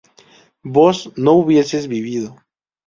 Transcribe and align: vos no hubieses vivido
vos 0.63 1.13
no 1.15 1.33
hubieses 1.33 1.87
vivido 1.87 2.35